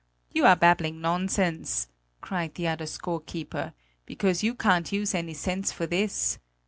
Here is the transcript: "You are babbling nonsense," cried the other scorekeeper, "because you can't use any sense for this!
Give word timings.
"You 0.31 0.47
are 0.47 0.55
babbling 0.55 0.99
nonsense," 0.99 1.87
cried 2.21 2.55
the 2.55 2.67
other 2.69 2.87
scorekeeper, 2.87 3.73
"because 4.07 4.41
you 4.41 4.55
can't 4.55 4.91
use 4.91 5.13
any 5.13 5.35
sense 5.35 5.71
for 5.71 5.85
this! 5.85 6.39